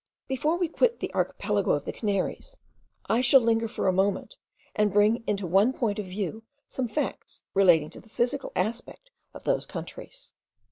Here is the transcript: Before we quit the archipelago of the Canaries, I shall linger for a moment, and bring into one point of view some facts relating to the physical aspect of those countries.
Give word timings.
Before 0.27 0.57
we 0.57 0.67
quit 0.67 0.97
the 0.97 1.13
archipelago 1.13 1.73
of 1.73 1.85
the 1.85 1.93
Canaries, 1.93 2.57
I 3.05 3.21
shall 3.21 3.39
linger 3.39 3.67
for 3.67 3.87
a 3.87 3.93
moment, 3.93 4.35
and 4.75 4.91
bring 4.91 5.23
into 5.27 5.45
one 5.45 5.73
point 5.73 5.99
of 5.99 6.07
view 6.07 6.41
some 6.67 6.87
facts 6.87 7.43
relating 7.53 7.91
to 7.91 7.99
the 7.99 8.09
physical 8.09 8.51
aspect 8.55 9.11
of 9.35 9.43
those 9.43 9.67
countries. 9.67 10.31